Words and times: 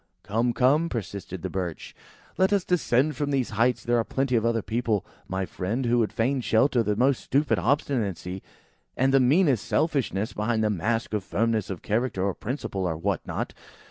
"Come, 0.23 0.51
come!" 0.53 0.89
persisted 0.89 1.43
the 1.43 1.49
Birch; 1.51 1.95
"let 2.35 2.51
us 2.51 2.65
descend 2.65 3.15
from 3.15 3.29
these 3.29 3.51
heights. 3.51 3.83
There 3.83 3.99
are 3.99 4.03
plenty 4.03 4.35
of 4.35 4.43
other 4.43 4.63
people 4.63 5.05
my 5.27 5.45
friend, 5.45 5.85
who 5.85 5.99
would 5.99 6.11
fain 6.11 6.41
shelter 6.41 6.81
the 6.81 6.95
most 6.95 7.21
stupid 7.23 7.59
obstinacy, 7.59 8.41
and 8.97 9.13
the 9.13 9.19
meanest 9.19 9.63
selfishness, 9.63 10.33
behind 10.33 10.63
the 10.63 10.71
mask 10.71 11.13
of 11.13 11.23
firmness 11.23 11.69
of 11.69 11.83
character 11.83 12.23
or 12.23 12.33
principle, 12.33 12.87
or 12.87 12.97
what 12.97 13.21
not. 13.27 13.53